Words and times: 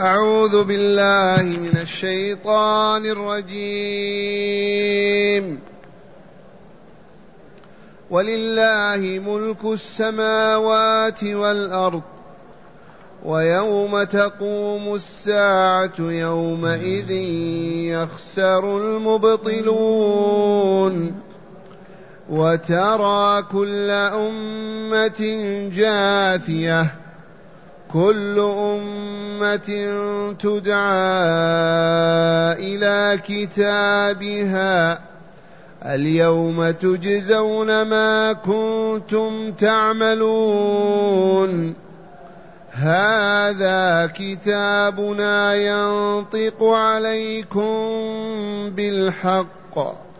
أعوذ 0.00 0.64
بالله 0.64 1.42
من 1.42 1.78
الشيطان 1.82 3.06
الرجيم. 3.06 4.32
ولله 8.10 9.20
ملك 9.26 9.64
السماوات 9.64 11.24
والأرض 11.24 12.02
ويوم 13.24 14.02
تقوم 14.02 14.94
الساعة 14.94 15.94
يومئذ 15.98 17.10
يخسر 17.90 18.76
المبطلون. 18.78 20.12
وترى 22.30 23.42
كل 23.42 23.90
أمة 23.90 25.20
جاثية 25.76 27.01
كل 27.92 28.38
أمة 28.58 29.68
تدعى 30.38 30.82
إلى 32.58 33.20
كتابها. 33.28 35.00
اليوم 35.84 36.70
تجزون 36.70 37.82
ما 37.82 38.32
كنتم 38.32 39.52
تعملون. 39.52 40.94
هذا 42.72 44.10
كتابنا 44.14 45.54
ينطق 45.54 46.62
عليكم 46.62 47.70
بالحق. 48.70 50.11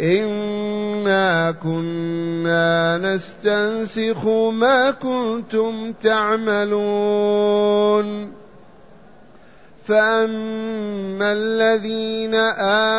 إنا 0.00 1.50
كنا 1.50 2.98
نستنسخ 2.98 4.26
ما 4.50 4.90
كنتم 4.90 5.92
تعملون 5.92 7.44
فأما 9.86 11.32
الذين 11.32 12.34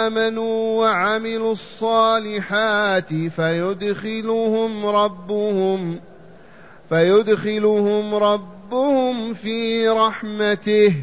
آمنوا 0.05 0.81
وعملوا 0.81 1.51
الصالحات 1.51 3.13
فيدخلهم 3.35 4.85
ربهم 4.85 5.99
فيدخلهم 6.89 8.15
ربهم 8.15 9.33
في 9.33 9.87
رحمته 9.89 10.93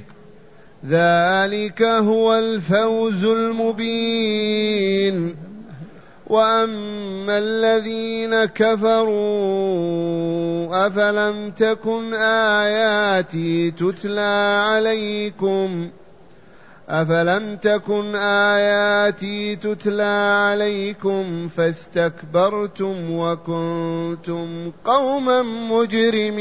ذلك 0.89 1.83
هو 1.83 2.35
الفوز 2.35 3.25
المبين 3.25 4.63
واما 6.33 7.39
الذين 7.39 8.45
كفروا 8.45 9.13
افلم 10.87 11.51
تكن 11.51 12.15
اياتي 12.15 13.71
تتلى 13.71 14.63
عليكم 14.65 15.89
افلم 16.89 17.57
تكن 17.57 18.15
اياتي 18.15 19.57
تتلى 19.57 20.43
عليكم 20.51 21.49
فاستكبرتم 21.49 23.11
وكنتم 23.11 24.73
قوما 24.85 25.43
مجرمين 25.43 26.33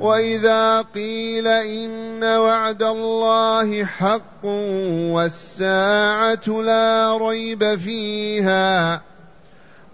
واذا 0.00 0.82
قيل 0.82 1.46
ان 1.46 2.24
وعد 2.24 2.82
الله 2.82 3.84
حق 3.84 4.44
والساعة 5.12 6.48
لا 6.48 7.18
ريب 7.20 7.76
فيها 7.76 9.02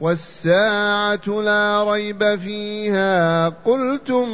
والساعة 0.00 1.40
لا 1.40 1.84
ريب 1.90 2.36
فيها 2.36 3.48
قلتم 3.48 4.28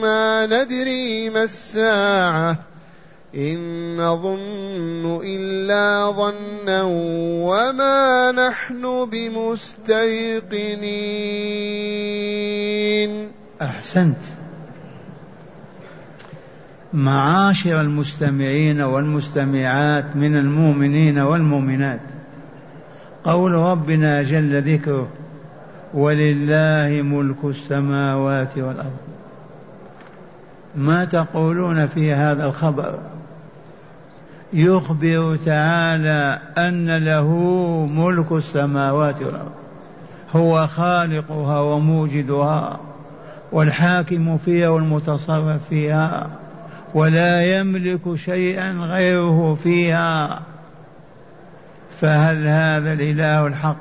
ما 0.00 0.46
ندري 0.46 1.30
ما 1.30 1.42
الساعة 1.42 2.58
إن 3.34 3.96
نظن 3.96 5.20
إلا 5.24 6.10
ظنا 6.10 6.82
وما 7.46 8.32
نحن 8.32 9.04
بمستيقنين 9.04 9.94
أحسنت. 13.62 14.43
معاشر 16.94 17.80
المستمعين 17.80 18.80
والمستمعات 18.80 20.16
من 20.16 20.36
المؤمنين 20.36 21.18
والمؤمنات. 21.18 22.00
قول 23.24 23.52
ربنا 23.52 24.22
جل 24.22 24.74
ذكره 24.74 25.08
ولله 25.94 27.02
ملك 27.02 27.36
السماوات 27.44 28.58
والأرض. 28.58 28.96
ما 30.76 31.04
تقولون 31.04 31.86
في 31.86 32.12
هذا 32.12 32.46
الخبر؟ 32.46 32.98
يخبر 34.52 35.36
تعالى 35.36 36.38
أن 36.58 36.96
له 36.96 37.28
ملك 37.90 38.32
السماوات 38.32 39.22
والأرض. 39.22 39.52
هو 40.36 40.66
خالقها 40.66 41.60
وموجدها 41.60 42.80
والحاكم 43.52 44.38
فيها 44.38 44.68
والمتصرف 44.68 45.68
فيها. 45.68 46.43
ولا 46.94 47.58
يملك 47.58 48.14
شيئا 48.14 48.72
غيره 48.72 49.58
فيها 49.62 50.42
فهل 52.00 52.46
هذا 52.46 52.92
الإله 52.92 53.46
الحق؟ 53.46 53.76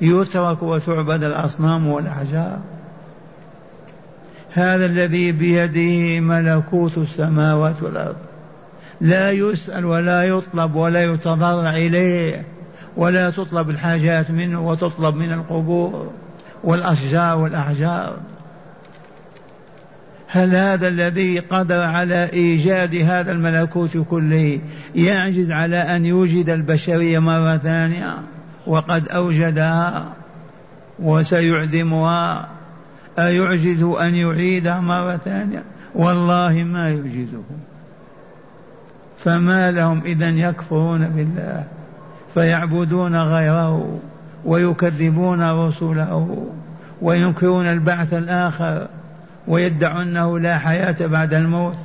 يترك 0.00 0.62
وتعبد 0.62 1.22
الأصنام 1.22 1.86
والأحجار. 1.86 2.58
هذا 4.52 4.86
الذي 4.86 5.32
بيده 5.32 6.20
ملكوت 6.20 6.98
السماوات 6.98 7.82
والأرض. 7.82 8.16
لا 9.00 9.30
يسأل 9.30 9.84
ولا 9.84 10.22
يطلب 10.22 10.74
ولا 10.74 11.04
يتضرع 11.04 11.70
إليه 11.70 12.44
ولا 12.96 13.30
تطلب 13.30 13.70
الحاجات 13.70 14.30
منه 14.30 14.66
وتطلب 14.66 15.16
من 15.16 15.32
القبور 15.32 16.10
والأشجار 16.64 17.38
والأحجار. 17.38 18.16
هل 20.34 20.56
هذا 20.56 20.88
الذي 20.88 21.38
قدر 21.38 21.80
على 21.80 22.30
إيجاد 22.32 22.94
هذا 22.94 23.32
الملكوت 23.32 23.96
كله 23.96 24.60
يعجز 24.94 25.50
على 25.50 25.76
أن 25.76 26.06
يوجد 26.06 26.50
البشرية 26.50 27.18
مرة 27.18 27.56
ثانية؟ 27.56 28.14
وقد 28.66 29.08
أوجدها 29.08 30.12
وسيعدمها. 30.98 32.48
أيعجز 33.18 33.82
أن 33.82 34.14
يعيدها 34.14 34.80
مرة 34.80 35.20
ثانية؟ 35.24 35.62
والله 35.94 36.64
ما 36.64 36.90
يعجزه. 36.90 37.42
فما 39.24 39.70
لهم 39.70 40.00
اذا 40.04 40.28
يكفرون 40.28 41.08
بالله 41.08 41.64
فيعبدون 42.34 43.16
غيره 43.16 43.98
ويكذبون 44.44 45.50
رسله 45.50 46.46
وينكرون 47.02 47.66
البعث 47.66 48.14
الآخر. 48.14 48.86
ويدعون 49.48 50.02
انه 50.02 50.38
لا 50.38 50.58
حياة 50.58 51.06
بعد 51.06 51.34
الموت 51.34 51.76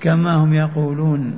كما 0.00 0.34
هم 0.34 0.54
يقولون. 0.54 1.36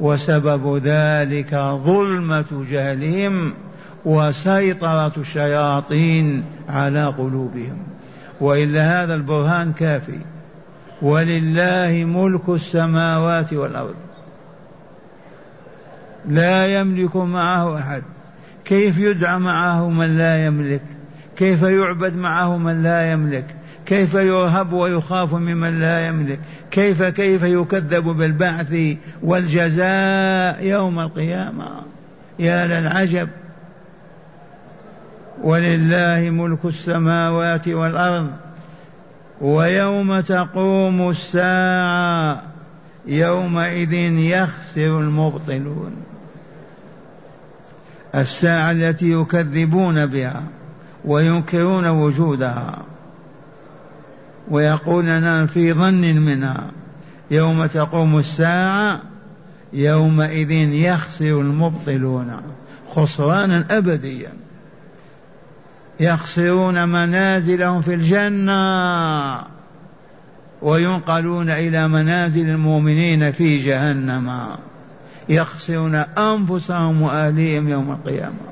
وسبب 0.00 0.80
ذلك 0.84 1.54
ظلمة 1.84 2.64
جهلهم 2.70 3.52
وسيطرة 4.04 5.12
الشياطين 5.16 6.44
على 6.68 7.06
قلوبهم. 7.06 7.78
وإلا 8.40 9.02
هذا 9.02 9.14
البرهان 9.14 9.72
كافي. 9.72 10.18
ولله 11.02 12.04
ملك 12.04 12.48
السماوات 12.48 13.52
والأرض. 13.52 13.94
لا 16.28 16.80
يملك 16.80 17.16
معه 17.16 17.78
أحد. 17.78 18.02
كيف 18.64 18.98
يدعى 18.98 19.38
معه 19.38 19.90
من 19.90 20.18
لا 20.18 20.46
يملك؟ 20.46 20.82
كيف 21.36 21.62
يعبد 21.62 22.16
معه 22.16 22.56
من 22.56 22.82
لا 22.82 23.12
يملك؟ 23.12 23.56
كيف 23.86 24.14
يرهب 24.14 24.72
ويخاف 24.72 25.34
ممن 25.34 25.80
لا 25.80 26.06
يملك؟ 26.06 26.38
كيف 26.70 27.02
كيف 27.02 27.42
يكذب 27.42 28.04
بالبعث 28.04 28.96
والجزاء 29.22 30.64
يوم 30.64 31.00
القيامة؟ 31.00 31.68
يا 32.38 32.66
للعجب. 32.66 33.28
ولله 35.42 36.30
ملك 36.30 36.64
السماوات 36.64 37.68
والأرض 37.68 38.30
ويوم 39.40 40.20
تقوم 40.20 41.10
الساعة 41.10 42.42
يومئذ 43.06 43.92
يخسر 43.92 45.00
المبطلون. 45.00 45.92
الساعة 48.14 48.70
التي 48.70 49.12
يكذبون 49.12 50.06
بها 50.06 50.42
وينكرون 51.04 51.86
وجودها. 51.86 52.78
ويقولون 54.50 55.46
في 55.46 55.72
ظن 55.72 56.16
منها 56.16 56.70
يوم 57.30 57.66
تقوم 57.66 58.18
الساعة 58.18 59.00
يومئذ 59.72 60.50
يخسر 60.50 61.40
المبطلون 61.40 62.40
خسرانا 62.90 63.66
أبديا. 63.70 64.32
يخسرون 66.00 66.88
منازلهم 66.88 67.82
في 67.82 67.94
الجنة 67.94 69.42
وينقلون 70.62 71.50
إلى 71.50 71.88
منازل 71.88 72.50
المؤمنين 72.50 73.32
في 73.32 73.64
جهنم. 73.64 74.46
يخسرون 75.28 75.94
أنفسهم 75.94 77.02
وأهليهم 77.02 77.68
يوم 77.68 77.90
القيامة. 77.90 78.46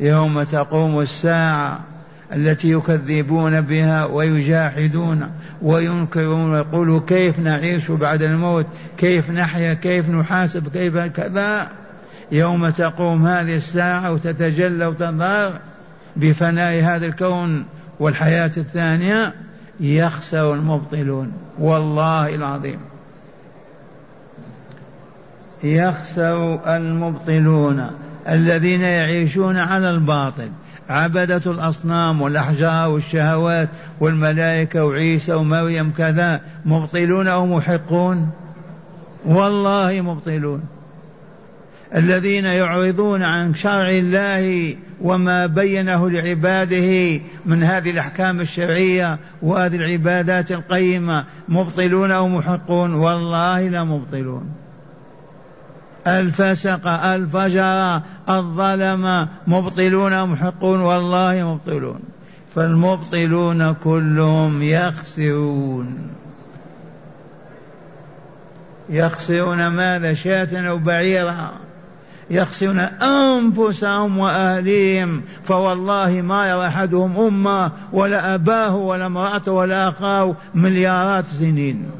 يوم 0.00 0.42
تقوم 0.42 1.00
الساعة 1.00 1.80
التي 2.32 2.70
يكذبون 2.70 3.60
بها 3.60 4.04
ويجاحدون 4.04 5.30
وينكرون 5.62 6.50
ويقولوا 6.50 7.00
كيف 7.06 7.38
نعيش 7.38 7.90
بعد 7.90 8.22
الموت؟ 8.22 8.66
كيف 8.96 9.30
نحيا؟ 9.30 9.74
كيف 9.74 10.10
نحاسب؟ 10.10 10.68
كيف 10.68 10.98
كذا؟ 10.98 11.68
يوم 12.32 12.68
تقوم 12.68 13.26
هذه 13.26 13.56
الساعة 13.56 14.12
وتتجلى 14.12 14.86
وتظهر 14.86 15.52
بفناء 16.16 16.82
هذا 16.82 17.06
الكون 17.06 17.64
والحياة 18.00 18.50
الثانية 18.56 19.34
يخسر 19.80 20.54
المبطلون. 20.54 21.32
والله 21.58 22.34
العظيم. 22.34 22.78
يخسر 25.64 26.60
المبطلون 26.76 27.90
الذين 28.28 28.80
يعيشون 28.80 29.56
على 29.56 29.90
الباطل. 29.90 30.48
عبدة 30.88 31.42
الأصنام 31.46 32.22
والأحجار 32.22 32.90
والشهوات 32.90 33.68
والملائكة 34.00 34.84
وعيسى 34.84 35.32
ومريم 35.32 35.92
كذا 35.92 36.40
مبطلون 36.64 37.28
أو 37.28 37.46
محقون؟ 37.46 38.30
والله 39.24 40.00
مبطلون. 40.00 40.62
الذين 41.94 42.44
يعرضون 42.44 43.22
عن 43.22 43.54
شرع 43.54 43.88
الله 43.88 44.76
وما 45.00 45.46
بينه 45.46 46.10
لعباده 46.10 47.20
من 47.46 47.62
هذه 47.62 47.90
الأحكام 47.90 48.40
الشرعية 48.40 49.18
وهذه 49.42 49.76
العبادات 49.76 50.52
القيمة 50.52 51.24
مبطلون 51.48 52.10
أو 52.10 52.28
محقون؟ 52.28 52.94
والله 52.94 53.68
لا 53.68 53.84
مبطلون. 53.84 54.63
الفسق 56.06 56.86
الفجر 56.86 58.00
الظلم 58.28 59.28
مبطلون 59.46 60.24
محقون 60.24 60.80
والله 60.80 61.42
مبطلون. 61.42 62.00
فالمبطلون 62.54 63.72
كلهم 63.72 64.62
يخسرون. 64.62 66.08
يخسرون 68.90 69.66
ماذا؟ 69.66 70.14
شاة 70.14 70.68
أو 70.68 70.78
بعيرا. 70.78 71.50
يخسرون 72.30 72.78
أنفسهم 72.78 74.18
وأهليهم. 74.18 75.22
فوالله 75.44 76.10
ما 76.10 76.50
يرى 76.50 76.66
أحدهم 76.66 77.20
أمة 77.20 77.70
ولا 77.92 78.34
أباه 78.34 78.76
ولا 78.76 79.06
امرأته 79.06 79.52
ولا 79.52 79.88
أخاه 79.88 80.34
مليارات 80.54 81.24
سنين. 81.24 81.90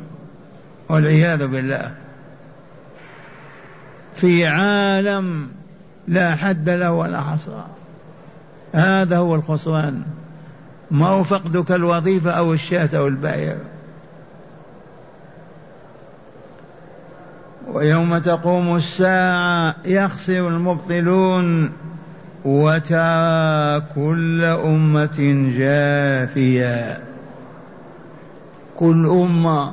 والعياذ 0.89 1.47
بالله. 1.47 2.04
في 4.15 4.47
عالم 4.47 5.49
لا 6.09 6.35
حد 6.35 6.69
له 6.69 6.93
ولا 6.93 7.21
حصر. 7.21 7.53
هذا 8.73 9.17
هو 9.17 9.35
الخسران 9.35 10.03
ما 10.91 11.07
هو 11.07 11.23
فقدك 11.23 11.73
الوظيفة 11.73 12.31
أو 12.31 12.53
الشاة 12.53 12.89
أو 12.95 13.07
البعير 13.07 13.57
ويوم 17.73 18.19
تقوم 18.19 18.77
الساعة 18.77 19.75
يخسر 19.85 20.49
المبطلون 20.49 21.73
وترى 22.45 23.81
كل 23.95 24.45
أمة 24.45 25.51
جاثية 25.59 26.99
كل 28.77 29.07
أمة 29.07 29.71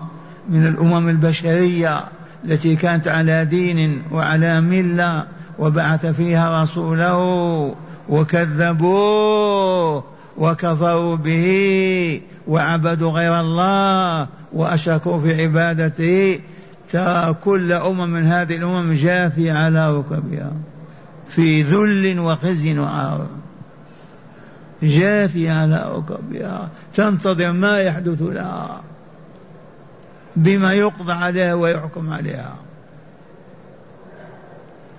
من 0.49 0.67
الأمم 0.67 1.09
البشرية 1.09 2.03
التي 2.45 2.75
كانت 2.75 3.07
على 3.07 3.45
دين 3.45 4.01
وعلى 4.11 4.61
ملة 4.61 5.25
وبعث 5.59 6.05
فيها 6.05 6.63
رسوله 6.63 7.75
وكذبوه 8.09 10.03
وكفروا 10.37 11.15
به 11.15 12.21
وعبدوا 12.47 13.11
غير 13.11 13.39
الله 13.39 14.27
وأشركوا 14.53 15.19
في 15.19 15.41
عبادته. 15.41 16.39
ترى 16.91 17.33
كل 17.33 17.71
أمم 17.71 18.09
من 18.09 18.23
هذه 18.23 18.55
الأمم 18.55 18.93
جاثية 18.93 19.53
على 19.53 19.97
ركبها 19.97 20.51
في 21.29 21.61
ذل 21.61 22.19
وخزي 22.19 22.79
وعار 22.79 23.27
جاثية 24.83 25.51
على 25.51 25.91
ركبها. 25.95 26.69
تنتظر 26.93 27.51
ما 27.51 27.79
يحدث 27.79 28.21
لها. 28.21 28.81
بما 30.35 30.73
يقضى 30.73 31.13
عليها 31.13 31.53
ويحكم 31.53 32.13
عليها. 32.13 32.55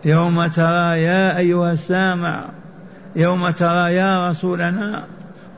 يوم 0.04 0.46
ترى 0.46 1.02
يا 1.02 1.38
أيها 1.38 1.72
السامع 1.72 2.44
يوم 3.16 3.50
ترى 3.50 3.94
يا 3.94 4.30
رسولنا 4.30 5.04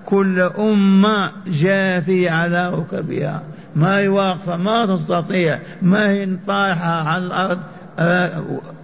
كل 0.07 0.41
أمة 0.41 1.31
جاثية 1.47 2.31
على 2.31 2.71
ركبها. 2.71 3.43
ما 3.77 3.99
هي 3.99 4.09
واقفة 4.09 4.57
ما 4.57 4.87
تستطيع 4.87 5.59
ما 5.83 6.11
هي 6.11 6.29
طايحة 6.47 7.09
على 7.09 7.25
الأرض 7.25 7.59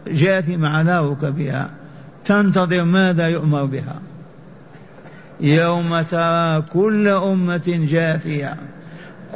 جاثمة 0.07 0.77
على 0.77 1.09
ركبها. 1.09 1.71
تنتظر 2.25 2.85
ماذا 2.85 3.29
يؤمر 3.29 3.65
بها؟ 3.65 4.01
يوم 5.41 6.01
ترى 6.01 6.63
كل 6.63 7.09
أمة 7.09 7.87
جاثية 7.91 8.57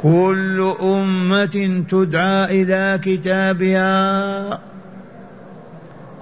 كل 0.01 0.73
أمة 0.81 1.83
تدعى 1.89 2.61
إلى 2.61 2.99
كتابها. 3.03 4.59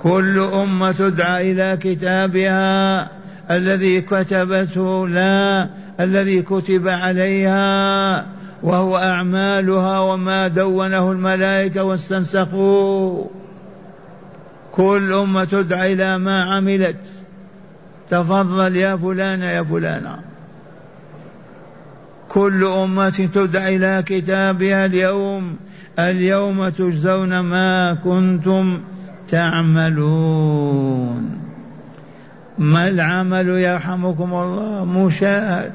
كل 0.04 0.40
أمة 0.40 0.92
تدعى 0.92 1.52
إلى 1.52 1.78
كتابها. 1.82 3.10
الذي 3.52 4.02
كتبته 4.02 5.08
لا 5.08 5.70
الذي 6.00 6.42
كتب 6.42 6.88
عليها. 6.88 8.26
وهو 8.64 8.98
أعمالها 8.98 10.00
وما 10.00 10.48
دونه 10.48 11.12
الملائكة 11.12 11.84
واستنسخوا 11.84 13.26
كل 14.72 15.14
أمة 15.14 15.44
تدعى 15.44 15.94
إلى 15.94 16.18
ما 16.18 16.44
عملت. 16.44 16.98
تفضل 18.10 18.76
يا 18.76 18.96
فلان 18.96 19.42
يا 19.42 19.64
فلانة. 19.64 20.33
كل 22.34 22.64
أمة 22.64 23.30
تدعى 23.34 23.76
إلى 23.76 24.04
كتابها 24.06 24.86
اليوم. 24.86 25.58
اليوم 26.00 26.70
تجزون 26.70 27.40
ما 27.40 27.94
كنتم 27.94 28.80
تعملون. 29.30 31.40
ما 32.58 32.88
العمل 32.88 33.50
يرحمكم 33.50 34.34
الله؟ 34.34 34.86
مشاهد 34.86 35.72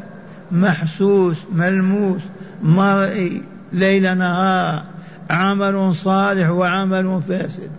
محسوس 0.52 1.36
ملموس 1.52 2.20
مرئي 2.62 3.42
ليل 3.72 4.18
نهار. 4.18 4.82
عمل 5.30 5.94
صالح 5.94 6.50
وعمل 6.50 7.20
فاسد. 7.28 7.70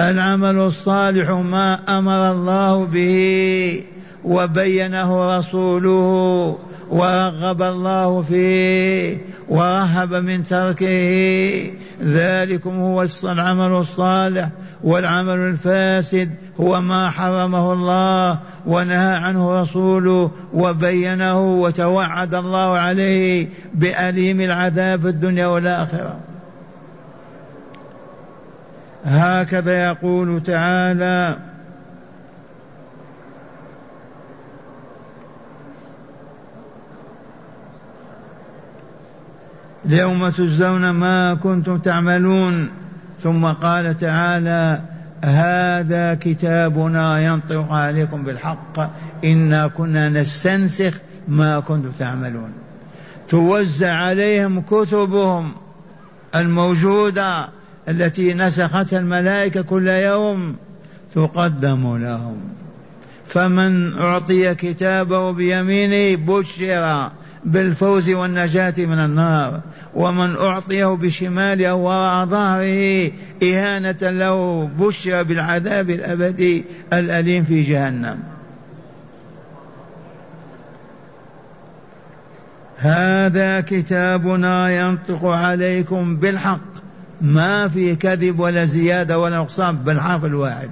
العمل 0.00 0.58
الصالح 0.58 1.30
ما 1.30 1.98
أمر 1.98 2.32
الله 2.32 2.84
به 2.84 3.84
وبينه 4.24 5.38
رسوله. 5.38 6.58
ورغب 6.90 7.62
الله 7.62 8.22
فيه 8.22 9.18
ورهب 9.48 10.14
من 10.14 10.44
تركه. 10.44 11.72
ذلكم 12.02 12.70
هو 12.70 13.06
العمل 13.24 13.70
الصالح 13.70 14.48
والعمل 14.84 15.34
الفاسد 15.34 16.30
هو 16.60 16.80
ما 16.80 17.10
حرمه 17.10 17.72
الله 17.72 18.38
ونهى 18.66 19.16
عنه 19.16 19.62
رسوله 19.62 20.30
وبينه 20.54 21.62
وتوعد 21.62 22.34
الله 22.34 22.78
عليه 22.78 23.48
بأليم 23.74 24.40
العذاب 24.40 25.00
في 25.00 25.08
الدنيا 25.08 25.46
والآخرة. 25.46 26.16
هكذا 29.04 29.86
يقول 29.86 30.42
تعالى 30.42 31.36
اليوم 39.86 40.28
تجزون 40.28 40.90
ما 40.90 41.34
كنتم 41.34 41.78
تعملون. 41.78 42.68
ثم 43.22 43.46
قال 43.46 43.96
تعالى 43.96 44.80
هذا 45.24 46.14
كتابنا 46.14 47.20
ينطق 47.20 47.72
عليكم 47.72 48.22
بالحق. 48.24 48.90
إنا 49.24 49.66
كنا 49.66 50.08
نستنسخ 50.08 50.94
ما 51.28 51.60
كنتم 51.60 51.90
تعملون. 51.98 52.50
توزع 53.28 53.92
عليهم 53.92 54.60
كتبهم 54.60 55.52
الموجودة 56.34 57.48
التي 57.88 58.34
نسختها 58.34 58.98
الملائكة 58.98 59.62
كل 59.62 59.88
يوم. 59.88 60.56
تقدم 61.14 61.96
لهم 61.96 62.36
فمن 63.26 63.98
أعطي 63.98 64.54
كتابه 64.54 65.30
بيمينه 65.30 66.16
بشر 66.26 67.10
بالفوز 67.44 68.10
والنجاة 68.10 68.74
من 68.78 68.98
النار. 68.98 69.60
ومن 69.94 70.36
أعطيه 70.36 70.86
بشماله 70.86 71.74
وراء 71.74 72.26
ظهره 72.26 73.10
إهانة 73.42 73.96
له 74.02 74.70
بشر 74.78 75.22
بالعذاب 75.22 75.90
الأبدي 75.90 76.64
الأليم 76.92 77.44
في 77.44 77.62
جهنم. 77.62 78.18
هذا 82.76 83.60
كتابنا 83.60 84.80
ينطق 84.80 85.26
عليكم 85.26 86.16
بالحق. 86.16 86.60
ما 87.20 87.68
في 87.68 87.96
كذب 87.96 88.40
ولا 88.40 88.64
زيادة 88.64 89.18
ولا 89.18 89.38
نقصان 89.38 89.76
بالحرف 89.76 90.24
الواحد. 90.24 90.70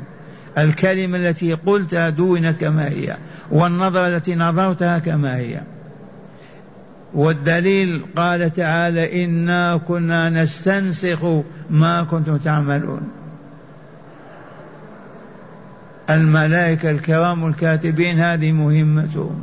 الكلمة 0.58 1.18
التي 1.18 1.54
قلتها 1.54 2.10
دونت 2.10 2.60
كما 2.60 2.88
هي 2.88 3.16
والنظرة 3.50 4.06
التي 4.06 4.34
نظرتها 4.34 4.98
كما 4.98 5.36
هي. 5.36 5.60
والدليل 7.14 8.02
قال 8.16 8.50
تعالى 8.50 9.24
إنا 9.24 9.76
كنا 9.76 10.30
نستنسخ 10.30 11.24
ما 11.70 12.02
كنتم 12.02 12.36
تعملون. 12.36 13.00
الملائكة 16.10 16.90
الكرام 16.90 17.46
الكاتبين 17.46 18.18
هذه 18.18 18.52
مهمتهم. 18.52 19.42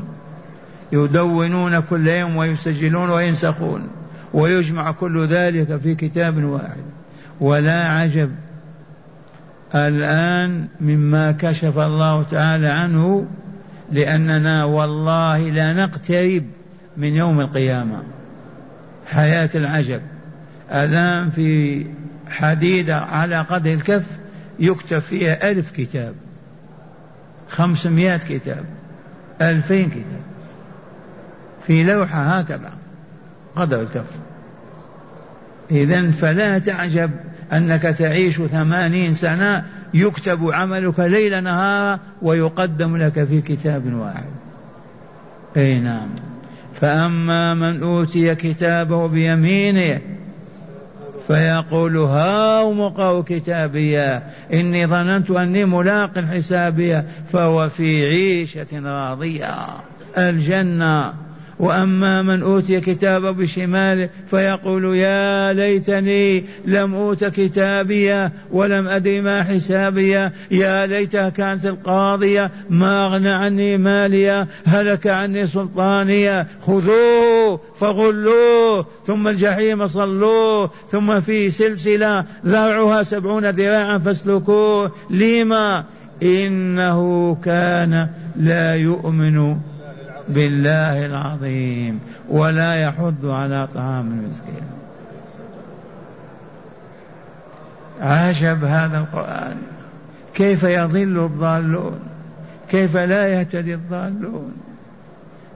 يدونون 0.92 1.80
كل 1.80 2.08
يوم 2.08 2.38
ويسجلون 2.38 3.10
وينسخون 3.10 3.88
ويجمع 4.34 4.92
كل 4.92 5.26
ذلك 5.26 5.78
في 5.78 5.96
كتاب 5.96 6.44
واحد. 6.44 6.84
ولا 7.42 7.88
عجب 7.88 8.32
الآن 9.76 10.68
مما 10.82 11.32
كشف 11.32 11.80
الله 11.80 12.24
تعالى 12.24 12.68
عنه 12.68 13.26
لأننا 13.92 14.64
والله 14.66 15.50
لا 15.50 15.74
نقترب 15.74 16.44
من 16.98 17.16
يوم 17.16 17.40
القيامة. 17.42 18.04
حياة 19.08 19.50
العجب. 19.56 20.02
الآن 20.72 21.30
في 21.30 21.86
حديدة 22.30 22.98
على 22.98 23.42
قدر 23.42 23.74
الكف 23.74 24.04
يكتب 24.60 25.00
فيها 25.00 25.52
ألف 25.52 25.72
كتاب. 25.72 26.14
خمسمائة 27.50 28.18
كتاب. 28.18 28.64
ألفين 29.42 29.90
كتاب. 29.90 30.22
في 31.68 31.84
لوحة 31.84 32.22
هكذا. 32.22 32.74
قدر 33.56 33.82
الكف. 33.82 34.06
إذا 35.72 36.12
فلا 36.12 36.60
تعجب 36.60 37.12
أنك 37.54 37.82
تعيش 37.82 38.42
ثمانين 38.42 39.14
سنة 39.14 39.66
يكتب 39.94 40.52
عملك 40.52 41.00
ليل 41.00 41.44
نهار 41.44 42.00
ويقدم 42.22 42.98
لك 42.98 43.24
في 43.24 43.42
كتاب 43.42 43.94
واحد. 43.94 44.26
أي 45.58 45.80
نعم. 45.80 46.10
فأما 46.82 47.54
من 47.54 47.84
أوتي 47.84 48.36
كتابه 48.36 49.08
بيمينه 49.08 50.02
فيقول 51.28 51.98
هاوم 51.98 52.82
اقرأوا 52.82 53.24
كتابيا 53.26 54.24
إني 54.54 54.88
ظننت 54.88 55.32
أني 55.32 55.66
ملاق 55.66 56.20
حسابيا 56.20 57.06
فهو 57.34 57.70
في 57.70 58.06
عيشة 58.06 58.80
راضية. 58.80 59.56
الجنة. 60.18 61.25
وأما 61.60 62.22
من 62.22 62.42
أوتي 62.42 62.80
كتابه 62.82 63.32
بشماله 63.32 64.10
فيقول 64.30 64.96
يا 64.96 65.54
ليتني 65.54 66.44
لم 66.66 66.96
أوت 66.96 67.26
كتابيه 67.26 68.32
ولم 68.52 68.88
أدري 68.88 69.22
ما 69.22 69.44
حسابيه 69.44 70.34
يا 70.52 70.86
ليتها 70.86 71.30
كانت 71.30 71.66
القاضية 71.66 72.52
ما 72.70 73.06
أغنى 73.06 73.30
عني 73.30 73.78
ماليه 73.78 74.48
هلك 74.66 75.08
عني 75.08 75.48
سلطانيه 75.48 76.48
خذوه 76.68 77.60
فغلوه 77.80 78.86
ثم 79.08 79.28
الجحيم 79.28 79.88
صلوه 79.88 80.72
ثم 80.92 81.22
في 81.22 81.50
سلسلة 81.50 82.26
ذرعها 82.46 83.04
سبعون 83.04 83.50
ذراعا 83.50 83.98
فاسلكوه. 83.98 84.92
لما؟ 85.10 85.84
إنه 86.24 87.36
كان 87.44 88.08
لا 88.36 88.76
يؤمن 88.76 89.58
بالله 90.30 91.06
العظيم 91.06 92.00
ولا 92.30 92.76
يحض 92.76 93.26
على 93.26 93.68
طعام 93.74 94.08
المسكين. 94.08 94.68
عجب 98.02 98.64
هذا 98.64 98.98
القرآن. 98.98 99.58
كيف 100.34 100.64
يضل 100.64 101.26
الضالون؟ 101.26 102.00
كيف 102.70 102.98
لا 102.98 103.28
يهتدي 103.28 103.74
الضالون؟ 103.74 104.54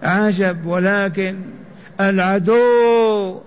عجب 0.04 0.66
ولكن 0.66 1.36
العدو 2.00 3.40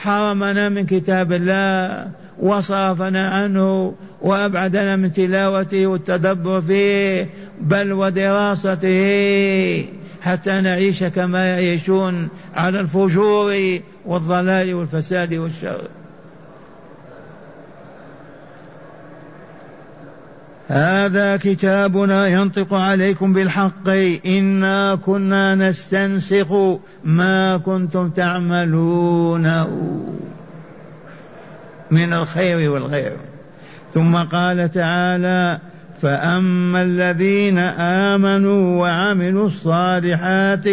حرمنا 0.00 0.68
من 0.68 0.86
كتاب 0.86 1.32
الله 1.32 2.06
وصرفنا 2.38 3.28
عنه 3.30 3.94
وأبعدنا 4.20 4.96
من 4.96 5.12
تلاوته 5.12 5.86
والتدبر 5.86 6.60
فيه 6.60 7.28
بل 7.60 7.92
ودراسته. 7.92 9.84
حتى 10.22 10.60
نعيش 10.60 11.04
كما 11.04 11.48
يعيشون 11.48 12.28
على 12.54 12.80
الفجور 12.80 13.80
والضلال 14.06 14.74
والفساد 14.74 15.34
والشر. 15.34 15.80
هذا 20.68 21.36
كتابنا 21.36 22.28
ينطق 22.28 22.74
عليكم 22.74 23.32
بالحق. 23.32 23.88
إنا 24.26 24.94
كنا 24.94 25.54
نستنسخ 25.54 26.52
ما 27.04 27.56
كنتم 27.56 28.10
تعملون. 28.10 29.46
من 31.90 32.12
الخير 32.12 32.70
والغير. 32.70 33.16
ثم 33.94 34.16
قال 34.16 34.70
تعالى 34.70 35.58
فأما 36.02 36.82
الذين 36.82 37.58
آمنوا 38.08 38.80
وعملوا 38.80 39.46
الصالحات 39.46 40.68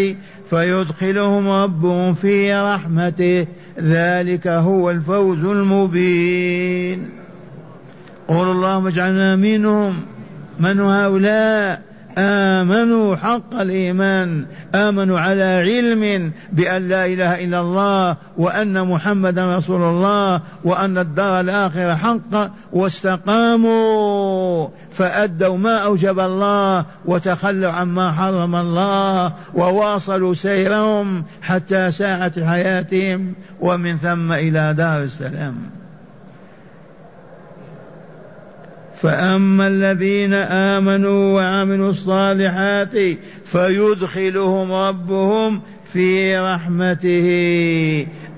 فيدخلهم 0.50 1.48
ربهم 1.48 2.13
في 2.13 2.53
رحمته 2.53 3.48
ذلك 3.79 4.48
هو 4.48 4.91
الفوز 4.91 5.46
المبين. 5.46 7.10
قول 8.27 8.51
اللهم 8.51 8.88
اجعلنا 8.88 9.36
منهم 9.36 9.93
من 10.60 10.79
هؤلاء؟ 10.79 11.87
آمنوا 12.17 13.15
حق 13.15 13.53
الإيمان 13.53 14.45
آمنوا 14.75 15.19
على 15.19 15.43
علم 15.43 16.31
بأن 16.51 16.88
لا 16.88 17.05
إله 17.05 17.43
إلا 17.43 17.62
الله 17.62 18.15
وأن 18.38 18.88
محمدا 18.88 19.57
رسول 19.57 19.81
الله 19.81 20.41
وأن 20.63 20.97
الدار 20.97 21.39
الآخرة 21.39 21.95
حق 21.95 22.51
واستقاموا 22.74 24.67
فأدوا 24.93 25.57
ما 25.57 25.77
أوجب 25.77 26.19
الله 26.19 26.86
وتخلوا 27.05 27.71
عما 27.71 28.12
حرم 28.12 28.55
الله 28.55 29.33
وواصلوا 29.53 30.33
سيرهم 30.33 31.24
حتى 31.41 31.91
ساعة 31.91 32.45
حياتهم 32.45 33.33
ومن 33.59 33.97
ثم 33.97 34.31
إلى 34.31 34.74
دار 34.74 35.03
السلام. 35.03 35.76
فأما 39.01 39.68
الذين 39.68 40.34
آمنوا 40.34 41.36
وعملوا 41.36 41.89
الصالحات 41.89 42.96
فيدخلهم 43.46 44.72
ربهم 44.72 45.62
في 45.94 46.38
رحمته. 46.38 47.27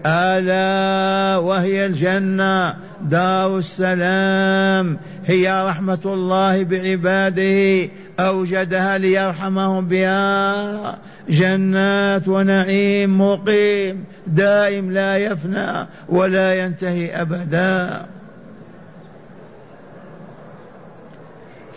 ألا 0.06 1.38
وهي 1.38 1.86
الجنة. 1.86 2.74
دار 3.01 3.58
السلام. 3.58 4.98
هي 5.25 5.63
رحمة 5.68 6.00
الله 6.06 6.63
بعباده. 6.63 7.89
أوجدها 8.20 8.98
ليرحمهم 8.98 9.88
بها. 9.88 10.98
جنات 11.30 12.28
ونعيم 12.28 13.22
مقيم. 13.22 14.04
دائم 14.28 14.92
لا 14.92 15.18
يفنى 15.18 15.88
ولا 16.10 16.66
ينتهي 16.66 17.22
أبدا. 17.22 18.06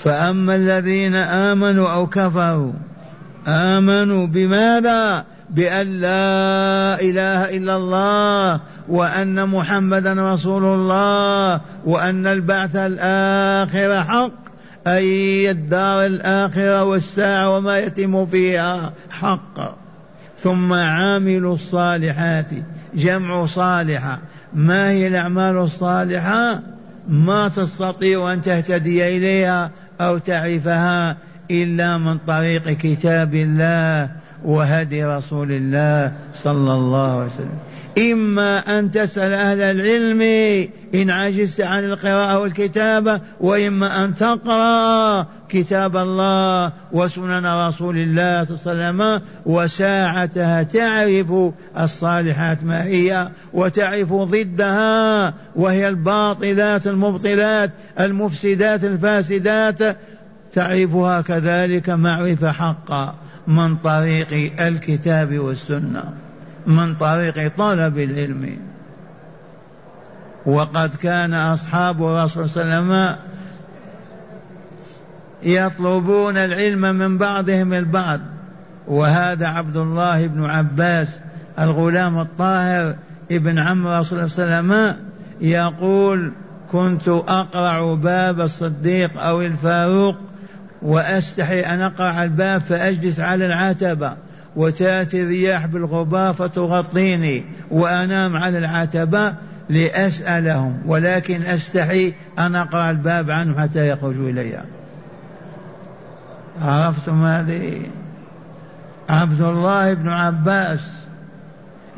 فأما 0.05 0.57
الذين 0.57 1.15
آمنوا 1.15 1.89
أو 1.89 2.07
كفروا 2.07 2.73
آمنوا 3.47 4.27
بماذا؟ 4.27 5.25
بأن 5.51 6.01
لا 6.01 7.01
إله 7.01 7.57
إلا 7.57 7.77
الله 7.77 8.61
وأن 8.89 9.49
محمدا 9.49 10.33
رسول 10.35 10.65
الله 10.65 11.61
وأن 11.85 12.27
البعث 12.27 12.77
الآخر 12.77 14.05
حق 14.05 14.33
أي 14.87 15.51
الدار 15.51 16.07
الآخرة 16.07 16.85
والساعة 16.85 17.57
وما 17.57 17.79
يتم 17.79 18.27
فيها 18.27 18.93
حق. 19.11 19.77
ثم 20.39 20.73
عاملوا 20.73 21.55
الصالحات 21.55 22.47
جمع 22.95 23.47
صالحة 23.47 24.19
ما 24.55 24.91
هي 24.91 25.07
الأعمال 25.07 25.57
الصالحة؟ 25.57 26.61
ما 27.09 27.49
تستطيع 27.49 28.33
أن 28.33 28.43
تهتدي 28.43 29.17
إليها. 29.17 29.71
أو 30.03 30.19
تعرفها 30.19 31.17
إلا 31.51 31.99
من 31.99 32.19
طريق 32.27 32.69
كتاب 32.71 33.35
الله 33.35 34.11
وهدي 34.45 35.05
رسول 35.05 35.53
الله 35.53 36.13
صلى 36.37 36.73
الله 36.75 37.11
عليه 37.21 37.27
وسلم. 37.27 37.59
إما 37.99 38.79
أن 38.79 38.91
تسأل 38.91 39.33
أهل 39.33 39.61
العلم 39.61 40.23
إن 40.95 41.11
عجزت 41.11 41.61
عن 41.61 41.85
القراءة 41.85 42.39
والكتابة 42.39 43.21
وإما 43.41 44.05
أن 44.05 44.17
تقرأ 44.17 45.27
كتاب 45.49 45.97
الله 45.97 46.73
وسنن 46.93 47.47
رسول 47.47 47.99
الله 47.99 48.45
صلى 48.45 48.73
الله 48.73 48.85
عليه 48.85 48.91
وسلم 48.91 49.23
وساعتها 49.47 50.63
تعرف 50.63 51.33
الصالحات 51.79 52.65
ما 52.65 52.85
هي 52.85 53.29
وتعرف 53.53 54.13
ضدها 54.13 55.35
وهي 55.57 55.89
الباطلات 55.89 56.87
المبطلات 56.87 57.71
المفسدات 58.01 58.85
الفاسدات. 58.85 59.97
تعرفها 60.53 61.21
كذلك 61.21 61.91
معرفة 61.91 62.53
حقا 62.53 63.15
من 63.47 63.77
طريق 63.77 64.53
الكتاب 64.61 65.39
والسنة. 65.39 66.22
من 66.67 66.95
طريق 66.95 67.57
طلب 67.57 67.99
العلم. 67.99 68.57
وقد 70.47 70.95
كان 70.95 71.35
أصحاب 71.35 72.03
الرسول 72.03 72.51
صلى 72.51 72.63
الله 72.63 72.75
عليه 72.75 72.85
وسلم 72.87 73.17
يطلبون 75.43 76.37
العلم 76.37 76.81
من 76.81 77.19
بعضهم 77.19 77.73
البعض. 77.73 78.21
وهذا 78.89 79.47
عبد 79.47 79.77
الله 79.77 80.27
بن 80.27 80.45
عباس 80.45 81.09
الغلام 81.59 82.21
الطاهر 82.21 82.95
ابن 83.31 83.59
عم 83.59 83.87
رسول 83.87 84.19
الله 84.19 84.29
صلى 84.29 84.45
الله 84.45 84.57
عليه 84.57 84.69
وسلم 84.69 84.97
يقول 85.41 86.33
كنت 86.73 87.09
أقرع 87.09 87.95
باب 87.95 88.41
الصديق 88.41 89.23
أو 89.23 89.43
الفاروق 89.43 90.17
وأستحي 90.83 91.61
أن 91.61 91.81
أقرع 91.81 92.25
الباب 92.25 92.61
فأجلس 92.61 93.21
على 93.21 93.47
العتبة 93.47 94.13
وتأتي 94.57 95.23
الرياح 95.23 95.67
بالغبار 95.67 96.35
فتغطيني 96.35 97.45
وأنام 97.71 98.37
على 98.37 98.59
العتبه 98.59 99.35
لأسألهم 99.69 100.83
ولكن 100.87 101.43
أستحي 101.43 102.13
أن 102.39 102.55
أقرأ 102.55 102.91
الباب 102.91 103.31
عنهم 103.31 103.61
حتى 103.61 103.89
يخرجوا 103.89 104.31
إلي. 104.31 104.61
عرفتم 106.63 107.25
هذه؟ 107.25 107.81
عبد 109.09 109.41
الله 109.41 109.95
بن 109.95 110.09
عباس 110.09 110.81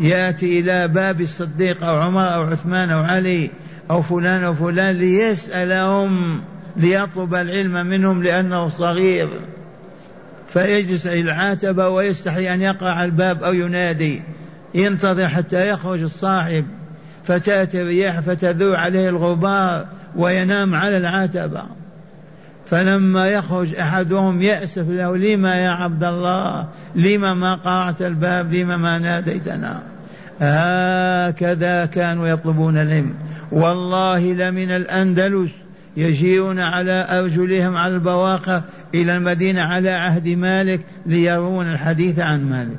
يأتي 0.00 0.61
إلى 0.61 0.88
باب 0.88 1.20
الصديق 1.20 1.84
أو 1.84 1.96
عمر 1.96 2.34
أو 2.34 2.42
عثمان 2.42 2.90
أو 2.90 3.02
علي 3.02 3.50
أو 3.90 4.02
فلان 4.02 4.44
أو 4.44 4.54
فلان 4.54 4.90
ليسألهم 4.90 6.40
ليطلب 6.76 7.34
العلم 7.34 7.87
منهم 7.87 8.23
لأنه 8.23 8.68
صغير. 8.68 9.28
فيجلس 10.54 11.06
إلى 11.06 11.20
العتبة 11.20 11.88
ويستحي 11.88 12.54
أن 12.54 12.62
يقرع 12.62 13.04
الباب 13.04 13.42
أو 13.42 13.52
ينادي. 13.52 14.23
ينتظر 14.75 15.28
حتى 15.28 15.68
يخرج 15.68 16.02
الصاحب. 16.02 16.64
فتأتي 17.25 17.82
الرياح 17.82 18.20
فتذوع 18.20 18.78
عليه 18.78 19.08
الغبار 19.08 19.87
وينام 20.16 20.75
على 20.75 20.96
العتبة 20.96 21.62
فلما 22.66 23.28
يخرج 23.28 23.75
أحدهم 23.75 24.42
يأسف 24.42 24.88
له 24.88 25.16
لما 25.16 25.54
يا 25.54 25.70
عبد 25.70 26.04
الله؟ 26.04 26.66
لما 26.94 27.34
ما 27.34 27.54
قرعت 27.54 28.02
الباب؟ 28.02 28.54
لما 28.54 28.76
ما 28.76 28.99
ناديتنا؟ 28.99 29.82
هكذا 30.40 31.87
كانوا 31.87 32.28
يطلبون 32.28 32.78
العلم. 32.78 33.14
والله 33.52 34.32
لمن 34.32 34.70
الأندلس 34.70 35.50
يجيئون 35.96 36.61
على 36.61 37.06
أرجلهم 37.11 37.76
على 37.76 37.94
البواقع 37.94 38.62
إلى 38.94 39.16
المدينة 39.16 39.62
على 39.62 39.90
عهد 39.90 40.28
مالك 40.28 40.80
ليرون 41.06 41.66
الحديث 41.72 42.18
عن 42.18 42.50
مالك. 42.50 42.78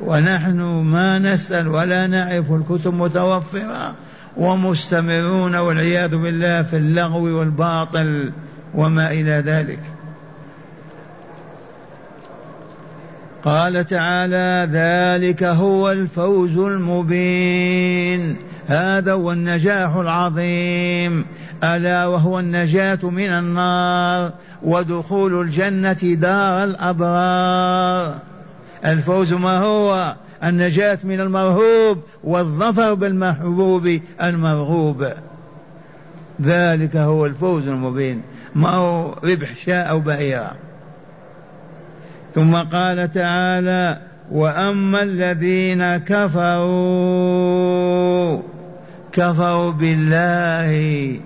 ونحن 0.00 0.60
ما 0.62 1.18
نسأل 1.18 1.68
ولا 1.68 2.06
نعرف 2.06 2.52
الكتب 2.52 2.94
متوفرة 2.94 3.94
ومستمرون 4.36 5.54
والعياذ 5.54 6.16
بالله 6.16 6.62
في 6.62 6.76
اللغو 6.76 7.38
والباطل 7.38 8.32
وما 8.74 9.12
إلى 9.12 9.42
ذلك. 9.46 9.80
قال 13.44 13.86
تعالى 13.86 14.68
ذلك 14.72 15.42
هو 15.42 15.90
الفوز 15.90 16.58
المبين. 16.58 18.36
هذا 18.68 19.12
هو 19.12 19.32
النجاح 19.32 19.96
العظيم. 19.96 21.24
ألا 21.64 22.06
وهو 22.06 22.38
النجاة 22.38 22.98
من 23.02 23.28
النار 23.28 24.32
ودخول 24.62 25.40
الجنة 25.40 25.92
دار 26.02 26.64
الأبرار. 26.64 28.18
الفوز 28.84 29.32
ما 29.32 29.58
هو؟ 29.58 30.14
النجاة 30.44 30.98
من 31.04 31.20
المرهوب 31.20 31.98
والظفر 32.24 32.94
بالمحبوب 32.94 34.00
المرغوب. 34.22 35.06
ذلك 36.42 36.96
هو 36.96 37.26
الفوز 37.26 37.68
المبين. 37.68 38.22
ما 38.54 38.68
هو 38.68 39.14
ربح 39.24 39.56
شاء 39.66 39.90
أو 39.90 40.00
بعيرا 40.00 40.52
ثم 42.34 42.56
قال 42.56 43.10
تعالى 43.10 43.98
وأما 44.30 45.02
الذين 45.02 45.96
كفروا 45.96 47.22
كفروا 49.12 49.70
بالله 49.70 51.16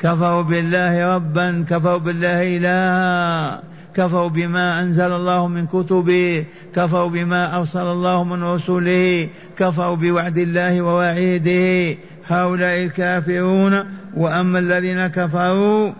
كفروا 0.00 0.42
بالله 0.42 1.16
ربا 1.16 1.64
كفروا 1.68 1.98
بالله 1.98 2.56
إلها 2.56 3.62
كفروا 3.94 4.28
بما 4.28 4.80
أنزل 4.80 5.12
الله 5.12 5.48
من 5.48 5.66
كتبه 5.66 6.44
كفروا 6.74 7.08
بما 7.08 7.56
أرسل 7.56 7.82
الله 7.82 8.24
من 8.24 8.42
رسله 8.44 9.28
كفروا 9.58 9.96
بوعد 9.96 10.38
الله 10.38 10.82
ووعيده. 10.82 11.98
هؤلاء 12.28 12.84
الكافرون 12.84 13.84
وأما 14.16 14.58
الذين 14.58 15.06
كفروا 15.06 15.92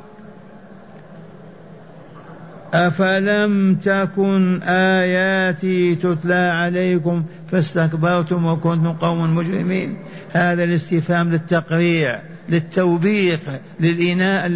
أفلم 2.75 3.75
تكن 3.75 4.63
آياتي 4.63 5.95
تتلى 5.95 6.35
عليكم 6.35 7.23
فاستكبرتم 7.51 8.47
وكنتم 8.47 8.93
قوما 8.93 9.27
مجرمين؟ 9.27 9.97
هذا 10.33 10.65
الاستفهام 10.65 11.31
للتقريع. 11.31 12.21
للتوبيخ 12.49 13.41
للإناء 13.81 14.49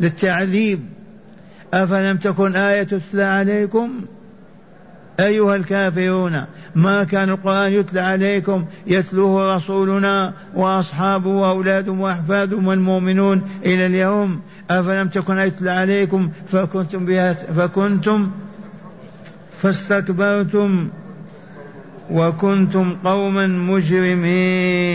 للتعذيب. 0.00 0.80
أفلم 1.74 2.16
تكن 2.16 2.56
آية 2.56 2.82
تتلى 2.82 3.22
عليكم؟ 3.22 3.90
أيها 5.20 5.56
الكافرون 5.56 6.44
ما 6.74 7.04
كان 7.04 7.30
القرآن 7.30 7.72
يتلى 7.72 8.00
عليكم؟ 8.00 8.64
يتلوه 8.86 9.56
رسولنا 9.56 10.32
وأصحابه 10.54 11.30
وأولادهم 11.30 12.00
وأحفادهم 12.00 12.66
والمؤمنون 12.66 13.42
إلى 13.64 13.86
اليوم. 13.86 14.40
أفلم 14.70 15.08
تكن 15.08 15.38
يتلى 15.38 15.70
عليكم؟ 15.70 16.30
فكنتم 16.48 17.04
بها 17.04 17.34
فكنتم 17.34 18.30
فاستكبرتم 19.62 20.88
وكنتم 22.10 22.96
قوما 23.04 23.46
مجرمين. 23.46 24.94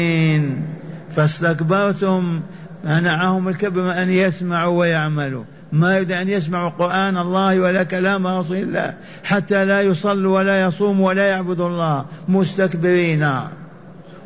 فاستكبرتم 1.20 2.40
منعهم 2.86 3.48
الكبر 3.48 3.92
أن 3.92 4.10
يسمعوا 4.10 4.80
ويعملوا. 4.80 5.44
ما 5.72 5.96
يريد 5.96 6.12
أن 6.12 6.30
يسمعوا 6.30 6.70
قرآن 6.70 7.18
الله 7.18 7.60
ولا 7.60 7.84
كلام 7.84 8.28
رسول 8.28 8.58
الله 8.58 8.94
حتى 9.24 9.66
لا 9.66 9.82
يصلوا 9.82 10.38
ولا 10.38 10.62
يصوموا 10.62 11.08
ولا 11.08 11.30
يعبدوا 11.30 11.68
الله. 11.68 12.06
مستكبرين. 12.30 13.32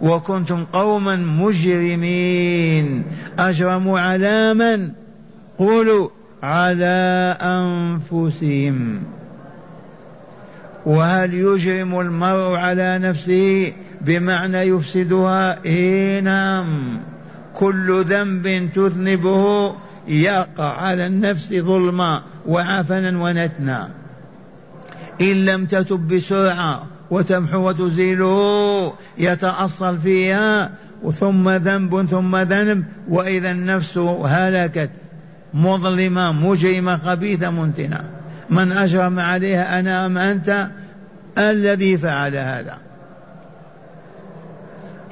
وكنتم 0.02 0.64
قوما 0.74 1.16
مجرمين. 1.16 3.04
أجرموا 3.40 4.00
على 4.00 4.54
من 4.54 4.90
قولوا 5.58 6.10
على 6.44 7.38
أنفسهم. 7.42 9.00
وهل 10.86 11.34
يجرم 11.34 12.00
المرء 12.00 12.56
على 12.56 13.00
نفسه 13.02 13.74
بمعنى 14.06 14.58
يفسدها 14.58 15.66
إيه 15.66 16.20
نعم 16.20 17.00
كل 17.54 18.04
ذنب 18.04 18.70
تذنبه 18.76 19.74
يقع 20.08 20.82
على 20.82 21.08
النفس 21.08 21.54
ظلما 21.54 22.22
وعفنا 22.48 23.24
ونتنا. 23.24 23.90
إن 25.22 25.46
لم 25.46 25.66
تتب 25.66 26.08
بسرعة 26.08 26.84
وتمحو 27.12 27.68
وتزيله 27.68 28.94
يتأصل 29.18 30.00
فيها 30.00 30.72
ثم 31.12 31.50
ذنب 31.50 32.06
ثم 32.06 32.38
ذنب 32.38 32.86
وإذا 33.10 33.52
النفس 33.52 33.98
هلكت. 34.26 34.90
مظلمة 35.54 36.32
مجرمة 36.32 36.98
خبيثة 36.98 37.50
منتنة. 37.50 38.04
من 38.50 38.72
أجرم 38.72 39.20
عليها 39.20 39.80
أنا 39.80 40.06
أم 40.06 40.18
أنت؟ 40.18 40.68
الذي 41.38 41.98
فعل 41.98 42.36
هذا. 42.36 42.78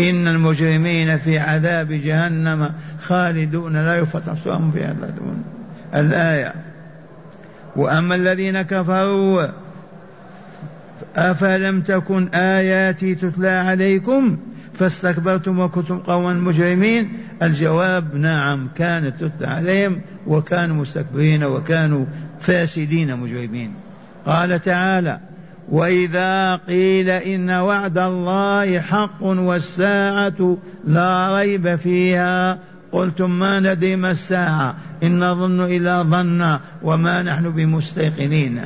إن 0.09 0.27
المجرمين 0.27 1.17
في 1.17 1.39
عذاب 1.39 1.91
جهنم 1.91 2.69
خالدون 3.01 3.85
لا 3.85 3.95
يفتح 3.95 4.33
سواهم 4.33 4.71
فيها 4.71 4.95
الآية 5.95 6.53
وأما 7.75 8.15
الذين 8.15 8.61
كفروا 8.61 9.47
أفلم 11.15 11.81
تكن 11.81 12.27
آياتي 12.27 13.15
تتلى 13.15 13.49
عليكم؟ 13.49 14.37
فاستكبرتم 14.73 15.59
وكنتم 15.59 15.99
قوما 15.99 16.33
مجرمين. 16.33 17.09
الجواب 17.43 18.15
نعم 18.15 18.67
كانت 18.75 19.23
تتلى 19.23 19.47
عليهم 19.47 20.01
وكانوا 20.27 20.75
مستكبرين 20.75 21.43
وكانوا 21.43 22.05
فاسدين 22.39 23.17
مجرمين. 23.17 23.73
قال 24.25 24.61
تعالى 24.61 25.19
وإذا 25.71 26.55
قيل 26.55 27.09
إن 27.09 27.49
وعد 27.49 27.97
الله 27.97 28.79
حق 28.79 29.23
والساعة 29.23 30.57
لا 30.87 31.37
ريب 31.37 31.75
فيها 31.75 32.59
قلتم 32.91 33.39
ما 33.39 33.59
ندري 33.59 33.95
ما 33.95 34.11
الساعة؟ 34.11 34.75
إن 35.03 35.19
نظن 35.19 35.61
إلا 35.61 36.03
ظنا 36.03 36.59
وما 36.81 37.21
نحن 37.21 37.49
بمستيقنين. 37.49 38.61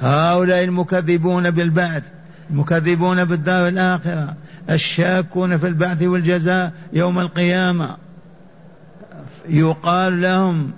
هؤلاء 0.00 0.64
المكذبون 0.64 1.50
بالبعث 1.50 2.02
المكذبون 2.50 3.24
بالدار 3.24 3.68
الآخرة 3.68 4.34
الشاكون 4.70 5.58
في 5.58 5.66
البعث 5.66 6.02
والجزاء 6.02 6.72
يوم 6.92 7.18
القيامة. 7.18 7.96
يقال 9.48 10.22
لهم 10.22 10.70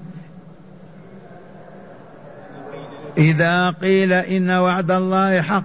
إذا 3.18 3.70
قيل 3.70 4.12
إن 4.12 4.50
وعد 4.50 4.90
الله 4.90 5.42
حق 5.42 5.64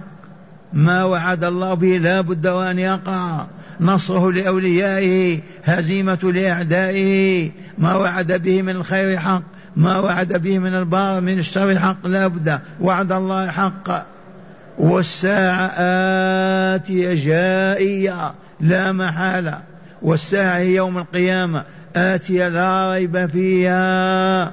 ما 0.72 1.04
وعد 1.04 1.44
الله 1.44 1.74
به 1.74 1.96
لا 1.96 2.20
بد 2.20 2.46
وأن 2.46 2.78
يقع. 2.78 3.46
نصره 3.80 4.32
لأوليائه 4.32 5.40
هزيمة 5.64 6.18
لأعدائه. 6.22 7.50
ما 7.78 7.94
وعد 7.94 8.32
به 8.32 8.62
من 8.62 8.76
الخير 8.76 9.18
حق 9.18 9.42
ما 9.76 9.98
وعد 9.98 10.32
به 10.32 10.58
من 10.58 10.74
البار 10.74 11.20
من 11.20 11.38
الشر 11.38 11.78
حق 11.78 12.06
لا 12.06 12.26
بد. 12.26 12.60
وعد 12.80 13.12
الله 13.12 13.50
حق. 13.50 14.06
والساعة 14.78 15.70
آتية 16.74 17.24
جائية 17.24 18.32
لا 18.60 18.92
محالة. 18.92 19.58
والساعة 20.02 20.58
يوم 20.58 20.98
القيامة 20.98 21.64
آتية 21.96 22.48
لا 22.48 22.92
ريب 22.92 23.26
فيها. 23.26 24.52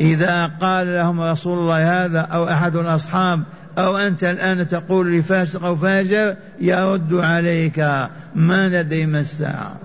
إذا 0.00 0.46
قال 0.60 0.94
لهم 0.94 1.20
رسول 1.20 1.58
الله 1.58 2.04
هذا 2.04 2.20
أو 2.20 2.48
أحد 2.48 2.76
الأصحاب 2.76 3.42
أو 3.78 3.96
أنت 3.96 4.24
الآن 4.24 4.68
تقول 4.68 5.18
لفاسق 5.18 5.64
أو 5.64 5.76
فاجر 5.76 6.36
يرد 6.60 7.14
عليك 7.14 7.78
ما 8.34 8.68
ندري 8.68 9.06
ما 9.06 9.20
الساعة 9.20 9.78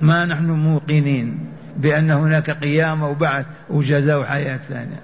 ما 0.00 0.24
نحن 0.24 0.50
موقنين 0.50 1.38
بأن 1.76 2.10
هناك 2.10 2.50
قيامة 2.50 3.08
وبعث 3.08 3.46
وجزاء 3.70 4.20
وحياة 4.20 4.60
ثانية. 4.68 5.00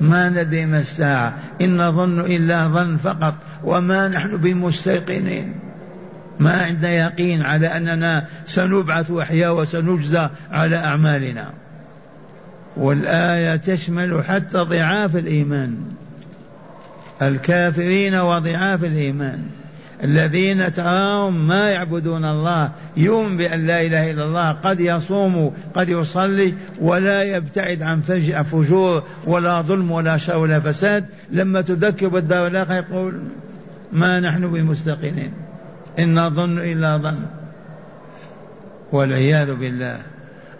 ما 0.00 0.28
ندري 0.28 0.66
ما 0.66 0.78
الساعة 0.78 1.34
إن 1.60 1.88
نظن 1.88 2.20
إلا 2.20 2.68
ظن 2.68 2.96
فقط. 2.96 3.34
وما 3.64 4.08
نحن 4.08 4.36
بمستيقنين. 4.36 5.54
ما 6.38 6.62
عندنا 6.62 6.90
يقين 6.90 7.42
على 7.42 7.66
أننا 7.66 8.26
سنبعث 8.46 9.10
وحيا 9.10 9.48
وسنجزى 9.48 10.28
على 10.52 10.76
أعمالنا. 10.76 11.46
والآية 12.76 13.56
تشمل 13.56 14.24
حتى 14.24 14.58
ضعاف 14.58 15.16
الإيمان. 15.16 15.76
الكافرين 17.22 18.14
وضعاف 18.14 18.84
الإيمان. 18.84 19.42
الذين 20.04 20.72
تراهم 20.72 21.48
ما 21.48 21.70
يعبدون 21.70 22.24
الله 22.24 22.70
يؤمن 22.96 23.36
بأن 23.36 23.66
لا 23.66 23.80
إله 23.82 24.10
إلا 24.10 24.24
الله 24.24 24.52
قد 24.52 24.80
يصوم 24.80 25.54
قد 25.74 25.88
يصلي 25.88 26.54
ولا 26.80 27.22
يبتعد 27.22 27.82
عن 27.82 28.00
فجور 28.44 29.02
ولا 29.24 29.60
ظلم 29.60 29.90
ولا 29.90 30.16
شر 30.16 30.38
ولا 30.38 30.60
فساد. 30.60 31.04
لما 31.32 31.60
تذكر 31.60 32.08
بالدار 32.08 32.46
الآخرة 32.46 32.74
يقول 32.74 33.20
ما 33.92 34.20
نحن 34.20 34.52
بمستقيمين 34.52 35.32
إن 35.98 36.26
نظن 36.26 36.58
إلا 36.58 36.96
ظن. 36.96 37.22
والعياذ 38.92 39.54
بالله. 39.54 39.98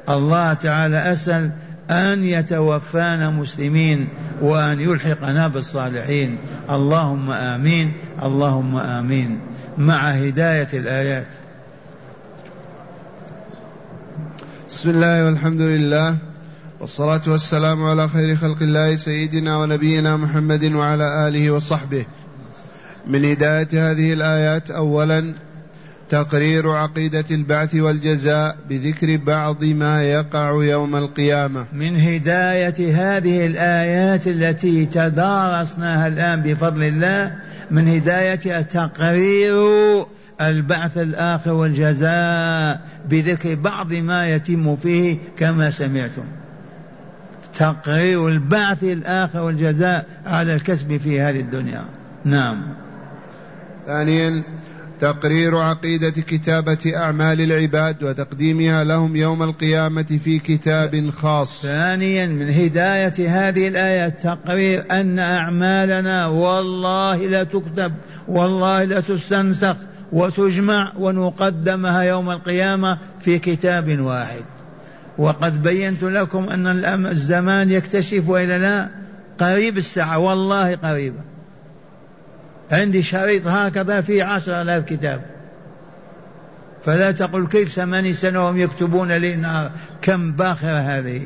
الله 0.09 0.53
تعالى 0.53 1.12
أسأل 1.12 1.51
أن 1.90 2.24
يتوفانا 2.24 3.31
مسلمين 3.31 4.09
وأن 4.42 4.81
يلحقنا 4.81 5.48
بالصالحين. 5.48 6.37
اللهم 6.70 7.31
آمين. 7.31 7.92
اللهم 8.22 8.76
آمين. 8.76 9.40
مع 9.79 9.98
هداية 9.98 10.68
الآيات. 10.74 11.26
بسم 14.68 14.90
الله 14.90 15.24
والحمد 15.24 15.61
لله 15.61 16.16
والصلاة 16.81 17.22
والسلام 17.26 17.85
على 17.85 18.09
خير 18.09 18.37
خلق 18.37 18.62
الله 18.62 18.96
سيدنا 18.96 19.57
ونبينا 19.57 20.16
محمد 20.16 20.64
وعلى 20.64 21.29
آله 21.29 21.50
وصحبه. 21.50 22.07
من 23.07 23.24
هداية 23.24 23.68
هذه 23.72 24.12
الآيات 24.12 24.70
أولا 24.70 25.35
تقرير 26.11 26.70
عقيدة 26.70 27.25
البعث 27.31 27.75
والجزاء 27.75 28.57
بذكر 28.68 29.16
بعض 29.16 29.64
ما 29.64 30.03
يقع 30.03 30.51
يوم 30.51 30.96
القيامة. 30.96 31.66
من 31.73 31.96
هداية 31.96 32.94
هذه 32.94 33.46
الآيات 33.46 34.27
التي 34.27 34.87
تدارسناها 34.87 36.07
الآن 36.07 36.42
بفضل 36.42 36.83
الله 36.83 37.35
من 37.70 37.88
هدايتها 37.88 38.62
تقرير 38.62 39.57
البعث 40.40 40.99
الآخر 40.99 41.53
والجزاء 41.53 42.81
بذكر 43.11 43.55
بعض 43.55 43.92
ما 43.92 44.29
يتم 44.29 44.77
فيه 44.77 45.18
كما 45.38 45.70
سمعتم. 45.70 46.25
تقرير 47.59 48.29
البعث 48.29 48.83
الآخر 48.83 49.40
والجزاء 49.40 50.07
على 50.27 50.55
الكسب 50.55 50.96
في 50.96 51.20
هذه 51.20 51.40
الدنيا. 51.40 51.85
نعم. 52.25 52.57
ثانيا 53.87 54.42
تقرير 55.01 55.59
عقيدة 55.59 56.11
كتابة 56.11 56.93
أعمال 56.97 57.41
العباد 57.41 58.05
وتقديمها 58.05 58.85
لهم 58.85 59.17
يوم 59.17 59.43
القيامة 59.43 60.19
في 60.25 60.39
كتاب 60.39 61.11
خاص. 61.11 61.63
ثانيا 61.63 62.27
من 62.27 62.51
هداية 62.51 63.29
هذه 63.29 63.69
الآية 63.69 64.09
تقرير 64.09 64.85
أن 64.91 65.19
أعمالنا 65.19 66.27
والله 66.27 67.17
لا 67.17 67.45
تكتب 67.45 67.93
والله 68.29 68.85
لا 68.85 69.01
تستنسخ 69.01 69.77
وتجمع 70.13 70.93
ونقدمها 70.99 72.03
يوم 72.03 72.31
القيامة 72.31 72.99
في 73.21 73.39
كتاب 73.39 74.01
واحد. 74.01 74.45
وقد 75.19 75.63
بينت 75.63 76.03
لكم 76.03 76.49
أن 76.49 77.07
الزمان 77.07 77.71
يكتشف 77.71 78.29
وإلا 78.29 78.59
لا 78.59 78.89
قريب 79.39 79.77
الساعة 79.79 80.19
والله 80.19 80.77
قريبة 80.77 81.30
عندي 82.70 83.02
شريط 83.02 83.46
هكذا 83.46 84.00
فيه 84.00 84.24
عشر 84.24 84.62
آلاف 84.62 84.85
كتاب. 84.85 85.22
فلا 86.85 87.12
تقل 87.12 87.46
كيف 87.46 87.72
ثماني 87.72 88.12
سنة 88.12 88.44
وهم 88.44 88.59
يكتبون 88.59 89.12
لنا 89.12 89.70
كم 90.02 90.33
باخرة 90.33 90.78
هذه. 90.78 91.22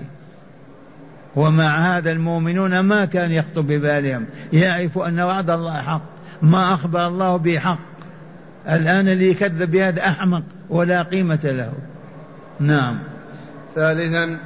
ومع 1.37 1.79
هذا 1.79 2.11
المؤمنون 2.11 2.81
ما 2.81 3.05
كان 3.05 3.31
يخطر 3.31 3.61
ببالهم. 3.61 4.27
يعرف 4.53 4.99
أن 4.99 5.21
وعد 5.21 5.51
الله 5.51 5.83
حق 5.83 6.03
ما 6.43 6.75
أخبر 6.75 7.07
الله 7.07 7.37
به 7.37 7.59
حق. 7.59 7.79
الآن 8.69 9.09
اللي 9.09 9.31
يكذب 9.31 9.71
بهذا 9.71 10.07
أحمق 10.07 10.43
ولا 10.71 11.03
قيمة 11.03 11.41
له. 11.45 11.73
نعم. 12.61 12.99
ثالثا 13.75 14.39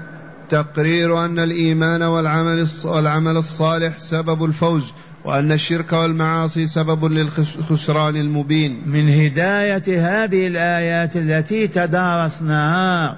تقرير 0.48 1.24
أن 1.24 1.38
الإيمان 1.38 2.02
والعمل 2.02 2.68
والعمل 2.84 3.37
الصالح 3.37 3.98
سبب 3.98 4.44
الفوز. 4.44 4.92
وأن 5.29 5.53
الشرك 5.53 5.93
والمعاصي 5.93 6.67
سبب 6.67 7.05
للخسران 7.05 8.17
المبين. 8.17 8.83
من 8.87 9.09
هداية 9.09 9.83
هذه 9.88 10.47
الآيات 10.47 11.17
التي 11.17 11.67
تدارسناها 11.67 13.17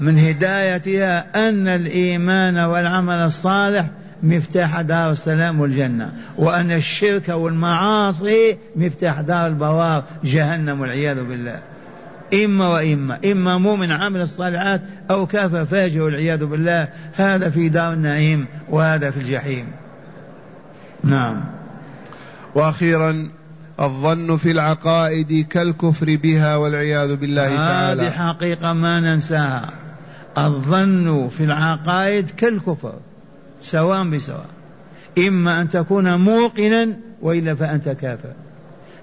من 0.00 0.18
هدايتها 0.18 1.48
أن 1.48 1.68
الإيمان 1.68 2.58
والعمل 2.58 3.14
الصالح 3.14 3.86
مفتاح 4.22 4.80
دار 4.80 5.10
السلام 5.10 5.60
والجنة 5.60 6.12
وأن 6.38 6.72
الشرك 6.72 7.28
والمعاصي 7.28 8.56
مفتاح 8.76 9.20
دار 9.20 9.46
البوار 9.46 10.04
جهنم 10.24 10.80
والعياذ 10.80 11.24
بالله. 11.24 11.58
إما 12.44 12.68
وإما 12.68 13.18
إما 13.24 13.58
مؤمن 13.58 13.90
عامل 13.90 14.20
الصالحات 14.20 14.82
أو 15.10 15.26
كافر 15.26 15.64
فاجر 15.64 16.02
والعياذ 16.02 16.44
بالله 16.44 16.88
هذا 17.14 17.50
في 17.50 17.68
دار 17.68 17.92
النعيم 17.92 18.46
وهذا 18.70 19.10
في 19.10 19.16
الجحيم. 19.16 19.81
نعم. 21.04 21.40
وأخيرا 22.54 23.28
الظن 23.80 24.36
في 24.36 24.50
العقائد 24.50 25.46
كالكفر 25.50 26.16
بها 26.22 26.56
والعياذ 26.56 27.16
بالله 27.16 27.56
تعالى. 27.56 28.02
هذه 28.02 28.10
حقيقه 28.10 28.72
ما 28.72 29.00
ننساها. 29.00 29.70
الظن 30.38 31.28
في 31.28 31.44
العقائد 31.44 32.30
كالكفر 32.30 32.94
سواء 33.62 34.04
بسواء. 34.04 34.46
إما 35.18 35.60
أن 35.60 35.68
تكون 35.68 36.14
موقنا 36.20 36.88
وإلا 37.22 37.54
فأنت 37.54 37.88
كافر. 37.88 38.32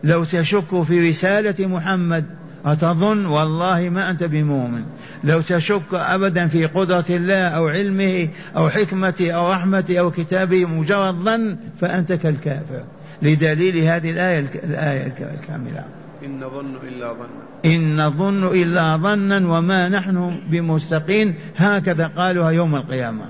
لو 0.04 0.24
تشك 0.24 0.84
في 0.84 1.10
رسالة 1.10 1.68
محمد 1.68 2.26
أتظن 2.66 3.26
والله 3.26 3.90
ما 3.90 4.10
أنت 4.10 4.24
بمؤمن. 4.24 4.84
لو 5.24 5.42
تشك 5.42 5.94
أبدا 5.94 6.48
في 6.48 6.66
قدرة 6.66 7.06
الله 7.10 7.48
أو 7.48 7.68
علمه 7.68 8.28
أو 8.56 8.70
حكمته 8.70 9.32
أو 9.32 9.52
رحمته 9.52 10.00
أو 10.00 10.12
كتابه 10.12 10.66
مجرد 10.66 11.16
ظن 11.16 11.58
فأنت 11.82 12.14
كالكافر. 12.14 12.84
لدليل 13.22 13.78
هذه 13.78 14.10
الآية 14.10 14.46
الآية 14.64 15.14
الكاملة. 15.40 15.86
إن 16.26 16.40
نظن 16.40 16.76
إلا 16.88 17.14
ظنا. 17.14 17.76
إن 17.76 18.06
نظن 18.06 18.44
إلا 18.44 18.98
ظنا 18.98 19.58
وما 19.58 19.90
نحن 19.90 20.40
بمستقين 20.50 21.34
هكذا 21.58 22.08
قالوها 22.08 22.52
يوم 22.52 22.76
القيامة. 22.76 23.26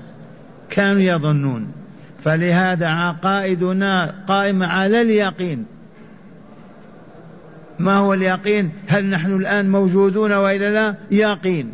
كانوا 0.70 1.00
يظنون. 1.00 1.66
فلهذا 2.24 2.86
عقائدنا 2.86 4.14
قائمة 4.28 4.66
على 4.66 5.02
اليقين. 5.02 5.64
ما 7.80 7.96
هو 7.96 8.14
اليقين؟ 8.14 8.70
هل 8.88 9.04
نحن 9.04 9.36
الآن 9.36 9.70
موجودون 9.70 10.32
وإلا 10.32 10.70
لا؟ 10.70 10.94
يقين. 11.10 11.72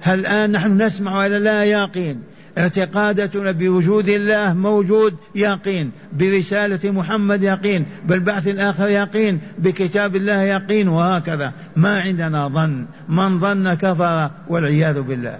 هل 0.00 0.20
الآن 0.20 0.52
نحن 0.52 0.82
نسمع 0.82 1.18
وإلا 1.18 1.38
لا؟ 1.38 1.64
يقين. 1.64 2.22
اعتقاداتنا 2.58 3.50
بوجود 3.50 4.08
الله 4.08 4.54
موجود 4.54 5.16
يقين. 5.34 5.90
برسالة 6.12 6.90
محمد 6.90 7.42
يقين. 7.42 7.86
بالبعث 8.04 8.48
الآخر 8.48 8.88
يقين. 8.88 9.40
بكتاب 9.58 10.16
الله 10.16 10.42
يقين. 10.42 10.88
وهكذا. 10.88 11.52
ما 11.76 12.00
عندنا 12.00 12.48
ظن. 12.48 12.84
من 13.08 13.40
ظن 13.40 13.74
كفر 13.74 14.30
والعياذ 14.48 15.00
بالله. 15.00 15.38